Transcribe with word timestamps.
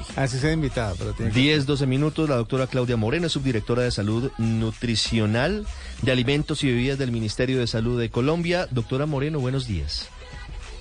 sí. 0.00 0.12
Así 0.16 0.38
se 0.38 0.52
invitada, 0.52 0.94
pero 0.98 1.12
tiene 1.12 1.32
10, 1.32 1.66
12 1.66 1.86
minutos. 1.86 2.28
La 2.28 2.36
doctora 2.36 2.66
Claudia 2.66 2.96
Moreno, 2.96 3.28
subdirectora 3.28 3.82
de 3.82 3.90
Salud 3.90 4.30
Nutricional 4.38 5.66
de 6.02 6.12
Alimentos 6.12 6.62
y 6.64 6.68
Bebidas 6.68 6.98
del 6.98 7.12
Ministerio 7.12 7.58
de 7.58 7.66
Salud 7.66 8.00
de 8.00 8.10
Colombia. 8.10 8.66
Doctora 8.70 9.06
Moreno, 9.06 9.40
buenos 9.40 9.66
días. 9.66 10.08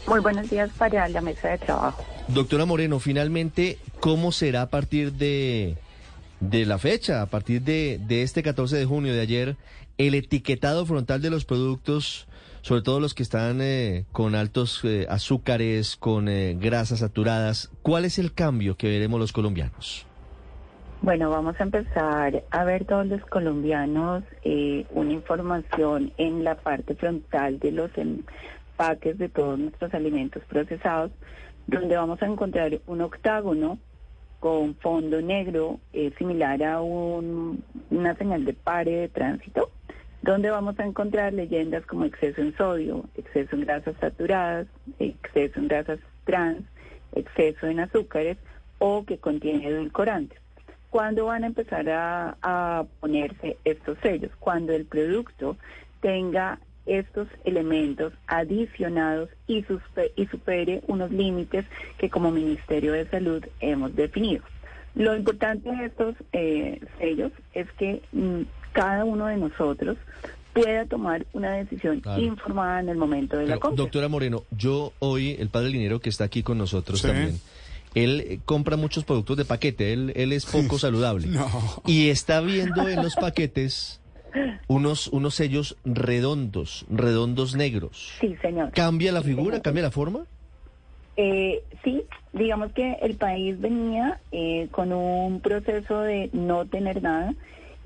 Muy 0.08 0.20
buenos 0.20 0.50
días 0.50 0.70
para 0.78 1.08
la 1.10 1.22
mesa 1.22 1.50
de 1.50 1.58
trabajo. 1.60 2.04
Doctora 2.28 2.66
Moreno, 2.66 3.00
finalmente, 3.00 3.78
¿cómo 4.00 4.32
será 4.32 4.64
a 4.64 4.70
partir 4.70 5.14
de, 5.14 5.78
de 6.40 6.66
la 6.66 6.80
fecha, 6.80 7.22
a 7.22 7.28
partir 7.28 7.62
de, 7.62 8.00
de 8.08 8.24
este 8.24 8.42
14 8.42 8.78
de 8.78 8.86
junio 8.86 9.14
de 9.14 9.22
ayer, 9.22 9.58
el 9.98 10.16
etiquetado 10.16 10.86
frontal 10.86 11.22
de 11.22 11.30
los 11.30 11.46
productos, 11.46 12.28
sobre 12.62 12.82
todo 12.82 13.00
los 13.00 13.14
que 13.14 13.24
están 13.24 13.60
eh, 13.62 14.06
con 14.12 14.36
altos 14.36 14.82
eh, 14.84 15.06
azúcares, 15.10 15.96
con 15.96 16.28
eh, 16.30 16.56
grasas 16.60 17.00
saturadas? 17.00 17.72
¿Cuál 17.82 18.06
es 18.06 18.20
el 18.20 18.34
cambio 18.34 18.76
que 18.76 18.88
veremos 18.88 19.20
los 19.20 19.32
colombianos? 19.32 20.06
Bueno, 21.02 21.32
vamos 21.32 21.56
a 21.60 21.64
empezar 21.64 22.44
a 22.52 22.64
ver 22.64 22.86
todos 22.86 23.08
los 23.08 23.22
colombianos 23.26 24.24
eh, 24.44 24.86
una 24.92 25.12
información 25.14 26.14
en 26.18 26.44
la 26.44 26.56
parte 26.56 26.94
frontal 26.94 27.58
de 27.58 27.72
los 27.72 27.90
empaques 27.98 29.18
de 29.18 29.28
todos 29.30 29.58
nuestros 29.58 29.92
alimentos 29.96 30.44
procesados, 30.48 31.10
donde 31.66 31.96
vamos 31.98 32.22
a 32.22 32.28
encontrar 32.28 32.80
un 32.86 33.02
octágono 33.02 33.80
con 34.40 34.76
fondo 34.76 35.22
negro 35.22 35.80
eh, 35.94 36.12
similar 36.20 36.62
a 36.64 36.82
un- 36.82 37.64
una 37.90 38.16
señal 38.16 38.46
de 38.46 38.54
pare 38.54 38.92
de 38.92 39.08
tránsito, 39.10 39.72
donde 40.22 40.50
vamos 40.50 40.80
a 40.80 40.86
encontrar 40.86 41.34
leyendas 41.34 41.86
como 41.86 42.06
exceso 42.06 42.42
en 42.42 42.56
sodio, 42.56 43.06
exceso 43.16 43.56
en 43.56 43.62
grasas 43.62 43.96
saturadas, 44.00 44.68
exceso 45.00 45.60
en 45.60 45.68
grasas 45.68 46.00
trans, 46.26 46.64
exceso 47.14 47.68
en 47.68 47.80
azúcares 47.80 48.38
o 48.80 49.04
que 49.06 49.18
contiene 49.18 49.68
edulcorantes. 49.68 50.40
¿Cuándo 50.90 51.26
van 51.26 51.44
a 51.44 51.48
empezar 51.48 51.90
a, 51.90 52.38
a 52.42 52.86
ponerse 53.00 53.58
estos 53.64 53.98
sellos? 54.00 54.32
Cuando 54.40 54.74
el 54.74 54.86
producto 54.86 55.58
tenga 56.02 56.60
estos 56.86 57.28
elementos 57.46 58.14
adicionados 58.28 59.30
y, 59.48 59.66
y 60.16 60.26
supere 60.28 60.82
unos 60.88 61.12
límites 61.12 61.66
que 61.98 62.10
como 62.10 62.32
Ministerio 62.32 62.94
de 62.94 63.06
Salud 63.06 63.46
hemos 63.60 63.96
definido. 63.96 64.44
Lo 64.96 65.16
importante 65.16 65.72
de 65.72 65.86
estos 65.86 66.16
eh, 66.34 66.82
sellos 67.00 67.32
es 67.54 67.72
que 67.74 68.02
mm, 68.12 68.42
cada 68.74 69.06
uno 69.06 69.28
de 69.28 69.38
nosotros 69.38 69.98
pueda 70.54 70.86
tomar 70.86 71.26
una 71.34 71.52
decisión 71.54 72.02
Claro. 72.02 72.22
informada 72.22 72.80
en 72.82 72.90
el 72.90 72.98
momento 72.98 73.38
de 73.38 73.48
la 73.48 73.58
compra. 73.58 73.84
doctora 73.84 74.08
Moreno, 74.10 74.44
yo 74.52 74.92
hoy, 75.00 75.36
el 75.40 75.48
padre 75.50 75.70
Linero 75.70 76.00
que 76.00 76.10
está 76.10 76.26
aquí 76.26 76.44
con 76.44 76.58
nosotros 76.58 77.00
Sí. 77.00 77.08
también, 77.08 77.40
él 77.96 78.22
eh, 78.22 78.40
compra 78.46 78.76
muchos 78.78 79.04
productos 79.06 79.38
de 79.38 79.46
paquete, 79.46 79.94
él, 79.94 80.12
él 80.16 80.34
es 80.34 80.46
poco 80.46 80.78
saludable. 80.78 81.28
No. 81.28 81.48
Y 81.86 82.10
está 82.10 82.42
viendo 82.42 82.88
en 82.90 83.02
los 83.02 83.16
paquetes 83.16 84.00
unos, 84.68 85.08
unos 85.08 85.36
sellos 85.36 85.78
redondos, 85.86 86.86
redondos 86.90 87.56
negros. 87.56 88.12
Sí, 88.20 88.36
señor. 88.42 88.72
¿Cambia 88.72 89.12
la 89.12 89.22
figura, 89.22 89.62
cambia 89.62 89.84
la 89.84 89.92
forma? 89.92 90.26
Eh, 91.18 91.64
sí, 91.84 92.04
digamos 92.34 92.72
que 92.72 92.94
el 93.02 93.16
país 93.16 93.60
venía 93.60 94.20
eh, 94.32 94.68
con 94.72 94.92
un 94.94 95.42
proceso 95.42 96.00
de 96.02 96.30
no 96.34 96.66
tener 96.66 97.02
nada. 97.02 97.34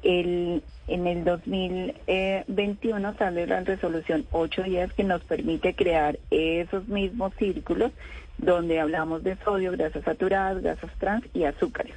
El, 0.05 0.63
en 0.87 1.07
el 1.07 1.25
2021 1.25 3.17
sale 3.17 3.47
la 3.47 3.61
resolución 3.61 4.25
810 4.31 4.93
que 4.93 5.03
nos 5.03 5.23
permite 5.23 5.75
crear 5.75 6.19
esos 6.29 6.87
mismos 6.87 7.33
círculos 7.37 7.91
donde 8.37 8.79
hablamos 8.79 9.23
de 9.23 9.35
sodio, 9.37 9.71
grasas 9.71 10.03
saturadas, 10.03 10.61
grasas 10.61 10.91
trans 10.99 11.25
y 11.33 11.43
azúcares. 11.45 11.95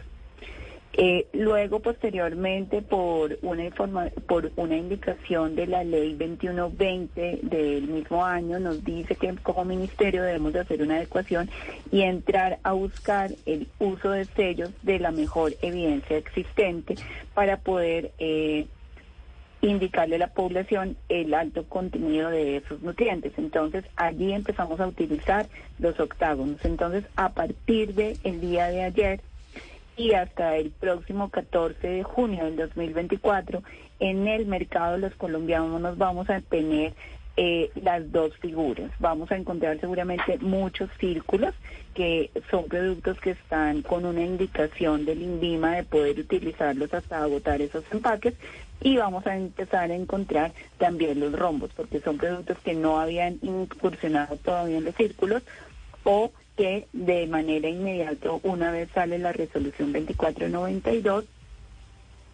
Eh, 0.95 1.27
luego, 1.33 1.81
posteriormente, 1.81 2.83
por 2.83 3.39
una, 3.43 3.65
informa- 3.65 4.11
por 4.27 4.51
una 4.57 4.77
indicación 4.77 5.55
de 5.55 5.67
la 5.67 5.85
ley 5.85 6.15
2120 6.15 7.41
del 7.43 7.83
mismo 7.89 8.25
año, 8.25 8.59
nos 8.59 8.85
dice 8.85 9.15
que 9.15 9.33
como 9.37 9.65
ministerio 9.65 10.23
debemos 10.23 10.55
de 10.55 10.61
hacer 10.61 10.83
una 10.83 10.97
adecuación 10.97 11.51
y 11.93 12.03
entrar 12.03 12.59
a 12.65 12.73
buscar 12.73 13.31
el 13.47 13.69
uso 13.79 14.11
de 14.11 14.27
sellos 14.35 14.71
de 14.83 14.99
la 14.99 15.13
mejor 15.13 15.55
evidencia 15.63 16.17
existente 16.17 16.97
para 17.35 17.59
poder 17.59 18.11
eh, 18.19 18.67
indicarle 19.61 20.17
a 20.17 20.21
la 20.21 20.33
población 20.33 20.97
el 21.09 21.35
alto 21.35 21.65
contenido 21.69 22.31
de 22.31 22.57
esos 22.57 22.81
nutrientes. 22.83 23.33
Entonces, 23.37 23.85
allí 23.97 24.33
empezamos 24.33 24.81
a 24.81 24.87
utilizar 24.87 25.49
los 25.79 25.99
octágonos. 26.01 26.65
Entonces, 26.65 27.05
a 27.17 27.31
partir 27.35 27.95
del 27.95 28.19
el 28.25 28.41
día 28.41 28.69
de 28.69 28.83
ayer, 28.83 29.21
y 29.99 30.15
hasta 30.15 30.57
el 30.57 30.71
próximo 30.71 31.29
14 31.29 31.87
de 31.87 32.03
junio 32.05 32.45
del 32.45 32.57
2024 32.57 33.63
en 33.99 34.29
el 34.29 34.47
mercado 34.47 34.97
los 34.97 35.15
colombianos 35.17 35.81
nos 35.81 35.99
vamos 35.99 36.31
a 36.31 36.41
tener 36.41 36.95
eh, 37.37 37.71
las 37.83 38.11
dos 38.11 38.37
figuras. 38.39 38.91
Vamos 39.01 39.31
a 39.31 39.37
encontrar 39.37 39.79
seguramente 39.81 40.39
muchos 40.39 40.89
círculos 40.99 41.55
que 41.95 42.31
son 42.51 42.65
productos 42.67 43.21
que 43.21 43.31
están 43.31 43.83
con 43.83 44.05
una 44.05 44.23
indicación 44.23 45.05
del 45.05 45.23
INVIMA 45.23 45.77
de 45.77 45.83
poder 45.85 46.19
utilizarlos 46.19 46.95
hasta 46.95 47.23
agotar 47.23 47.61
esos 47.61 47.85
empaques 47.93 48.35
y 48.81 48.97
vamos 48.97 49.27
a 49.27 49.37
empezar 49.37 49.91
a 49.91 49.95
encontrar 49.97 50.53
también 50.79 51.19
los 51.19 51.33
rombos 51.33 51.71
porque 51.77 52.01
son 52.01 52.19
productos 52.19 52.59
que 52.59 52.75
no 52.75 53.01
habían 53.01 53.39
incursionado 53.43 54.37
todavía 54.37 54.79
en 54.79 54.85
los 54.85 54.95
círculos 54.95 55.43
o 56.05 56.31
que 56.59 56.89
de 56.93 57.29
manera 57.29 57.69
inmediata, 57.69 58.33
una 58.43 58.73
vez 58.73 58.89
sale 58.93 59.17
la 59.21 59.33
resolución 59.33 59.93
2492, 59.93 61.25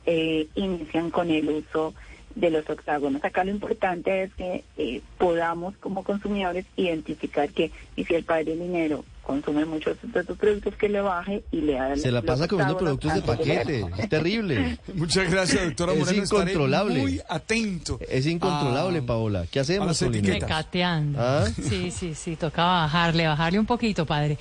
eh, 0.07 0.49
inician 0.55 1.11
con 1.11 1.31
el 1.31 1.47
uso 1.51 1.93
de 2.35 2.51
los 2.51 2.69
octágonos. 2.69 3.25
Acá 3.25 3.45
lo 3.45 3.51
importante 3.51 4.25
es 4.25 4.35
que 4.35 4.65
eh, 4.77 5.01
podamos 5.19 5.77
como 5.79 6.03
consumidores 6.03 6.67
identificar 6.77 7.49
que 7.51 7.71
y 7.97 8.05
si 8.05 8.15
el 8.15 8.25
padre 8.25 8.57
dinero 8.57 9.05
consume 9.23 9.65
muchos 9.65 9.97
de 10.03 10.21
estos 10.21 10.37
productos 10.37 10.75
que 10.75 10.87
le 10.89 11.01
baje 11.01 11.43
y 11.51 11.63
le 11.63 11.79
haga 11.79 11.97
Se 11.97 12.11
la 12.13 12.21
pasa 12.21 12.47
comiendo 12.47 12.77
productos 12.77 13.15
de 13.15 13.23
paquete. 13.23 13.87
Es 13.97 14.09
terrible. 14.11 14.79
Muchas 14.95 15.31
gracias, 15.31 15.65
doctora 15.65 15.93
Es 15.95 15.99
Moreno. 16.01 16.23
Estaré 16.25 16.41
incontrolable. 16.53 17.01
muy 17.01 17.21
atento. 17.29 17.99
Es 18.09 18.27
incontrolable, 18.27 18.99
a- 18.99 19.07
Paola. 19.07 19.47
¿Qué 19.51 19.61
hacemos, 19.61 19.87
las 19.89 20.01
Paulina? 20.01 20.29
Mecateando. 20.35 21.19
¿Ah? 21.21 21.47
Sí, 21.47 21.91
sí, 21.91 22.15
sí, 22.15 22.37
tocaba 22.37 22.83
bajarle, 22.83 23.27
bajarle 23.27 23.59
un 23.61 23.67
poquito, 23.67 24.05
padre. 24.05 24.37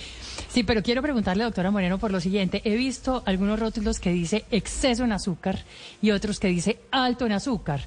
Sí, 0.54 0.64
pero 0.64 0.84
quiero 0.84 1.02
preguntarle, 1.02 1.46
doctora 1.46 1.72
Moreno, 1.72 1.98
por 1.98 2.12
lo 2.12 2.20
siguiente. 2.20 2.62
He 2.64 2.76
visto 2.76 3.24
algunos 3.26 3.60
rótulos 3.60 4.00
que 4.00 4.12
dice 4.12 4.46
exceso 4.52 5.04
en 5.04 5.12
azúcar 5.12 5.58
y 6.00 6.12
otros 6.12 6.40
que 6.40 6.48
dice 6.50 6.78
alto 6.92 7.26
en 7.26 7.32
azúcar. 7.32 7.82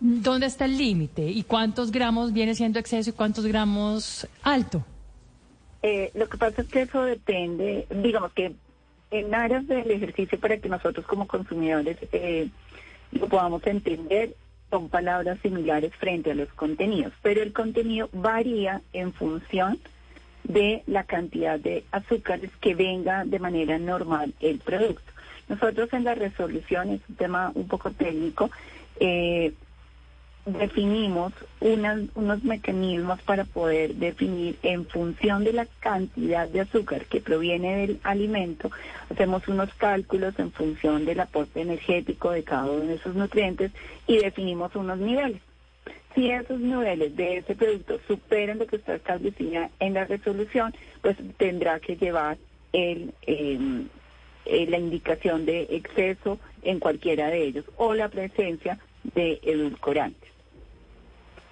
¿Dónde 0.00 0.46
está 0.46 0.64
el 0.64 0.76
límite? 0.76 1.22
¿Y 1.30 1.44
cuántos 1.44 1.92
gramos 1.92 2.32
viene 2.32 2.56
siendo 2.56 2.80
exceso 2.80 3.10
y 3.10 3.12
cuántos 3.12 3.46
gramos 3.46 4.26
alto? 4.42 4.84
Eh, 5.84 6.10
lo 6.14 6.28
que 6.28 6.38
pasa 6.38 6.62
es 6.62 6.66
que 6.66 6.82
eso 6.82 7.04
depende, 7.04 7.86
digamos 7.88 8.32
que 8.32 8.52
en 9.12 9.32
aras 9.32 9.68
del 9.68 9.88
ejercicio 9.88 10.40
para 10.40 10.56
que 10.56 10.68
nosotros 10.68 11.06
como 11.06 11.28
consumidores 11.28 11.98
eh, 12.10 12.48
lo 13.12 13.28
podamos 13.28 13.64
entender, 13.64 14.34
son 14.70 14.88
palabras 14.88 15.38
similares 15.40 15.94
frente 15.94 16.32
a 16.32 16.34
los 16.34 16.48
contenidos, 16.54 17.12
pero 17.22 17.44
el 17.44 17.52
contenido 17.52 18.08
varía 18.12 18.82
en 18.92 19.12
función 19.12 19.78
la 20.86 21.04
cantidad 21.04 21.58
de 21.58 21.84
azúcares 21.90 22.50
que 22.60 22.74
venga 22.74 23.24
de 23.24 23.38
manera 23.38 23.78
normal 23.78 24.32
el 24.40 24.58
producto. 24.58 25.12
Nosotros 25.48 25.92
en 25.92 26.04
la 26.04 26.14
resolución, 26.14 26.90
es 26.90 27.00
un 27.08 27.16
tema 27.16 27.52
un 27.54 27.68
poco 27.68 27.90
técnico, 27.90 28.50
eh, 29.00 29.52
definimos 30.44 31.32
unos 31.60 32.42
mecanismos 32.44 33.20
para 33.22 33.44
poder 33.44 33.94
definir 33.94 34.56
en 34.62 34.86
función 34.86 35.44
de 35.44 35.52
la 35.52 35.66
cantidad 35.80 36.48
de 36.48 36.60
azúcar 36.60 37.04
que 37.06 37.20
proviene 37.20 37.76
del 37.76 38.00
alimento, 38.02 38.70
hacemos 39.10 39.46
unos 39.48 39.72
cálculos 39.74 40.38
en 40.38 40.50
función 40.52 41.04
del 41.04 41.20
aporte 41.20 41.60
energético 41.60 42.30
de 42.30 42.44
cada 42.44 42.64
uno 42.64 42.84
de 42.84 42.94
esos 42.94 43.14
nutrientes 43.14 43.72
y 44.06 44.18
definimos 44.18 44.74
unos 44.74 44.98
niveles. 44.98 45.42
Si 46.14 46.30
esos 46.30 46.58
niveles 46.58 47.14
de 47.16 47.38
ese 47.38 47.54
producto 47.54 48.00
superan 48.06 48.58
lo 48.58 48.66
que 48.66 48.76
está 48.76 48.94
establecido 48.94 49.68
en 49.78 49.94
la 49.94 50.04
resolución, 50.04 50.74
pues 51.02 51.16
tendrá 51.36 51.78
que 51.80 51.96
llevar 51.96 52.38
eh, 52.72 53.08
eh, 53.26 54.66
la 54.68 54.78
indicación 54.78 55.44
de 55.46 55.62
exceso 55.70 56.38
en 56.62 56.80
cualquiera 56.80 57.28
de 57.28 57.44
ellos 57.44 57.64
o 57.76 57.94
la 57.94 58.08
presencia 58.08 58.78
de 59.14 59.38
edulcorantes. 59.42 60.30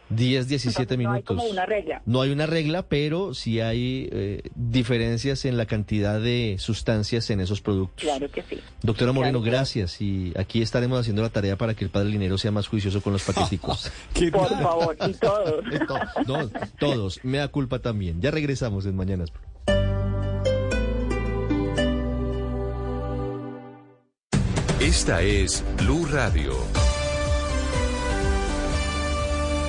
10, 0.09 0.49
17 0.49 0.83
Entonces, 0.95 0.99
no 1.05 1.11
hay 1.11 1.15
minutos. 1.17 1.37
como 1.37 1.49
una 1.51 1.67
regla. 1.67 2.03
No 2.07 2.21
hay 2.23 2.31
una 2.31 2.47
regla, 2.47 2.83
pero 2.83 3.35
sí 3.35 3.61
hay 3.61 4.09
eh, 4.13 4.43
diferencias 4.55 5.45
en 5.45 5.57
la 5.57 5.67
cantidad 5.67 6.21
de 6.21 6.57
sustancias 6.59 7.29
en 7.31 7.41
esos 7.41 7.61
productos. 7.61 8.03
Claro 8.05 8.31
que 8.31 8.43
sí. 8.43 8.59
Doctora 8.83 9.13
Moreno, 9.13 9.41
Claro, 9.43 9.53
gracias. 9.57 10.01
Y 10.01 10.33
aquí 10.37 10.63
estaremos 10.63 11.01
haciendo 11.01 11.23
la 11.23 11.31
tarea 11.31 11.57
para 11.57 11.75
que 11.75 11.85
el 11.85 11.91
padre 11.91 12.11
Linero 12.11 12.39
sea 12.39 12.51
más 12.53 12.69
juicioso 12.69 13.01
con 13.03 13.13
los 13.13 13.23
paqueticos. 13.27 13.91
¿Qué 14.15 14.31
Por 14.31 14.49
favor, 14.49 14.97
y 15.09 15.13
todos. 15.15 15.65
To- 15.87 15.99
no, 16.27 16.51
todos. 16.79 17.21
Me 17.25 17.39
da 17.39 17.49
culpa 17.49 17.79
también. 17.81 18.21
Ya 18.21 18.31
regresamos 18.31 18.87
en 18.87 18.97
Mañanas. 18.97 19.33
Esta 24.81 25.23
es 25.23 25.65
Blue 25.79 26.07
Radio. 26.07 26.53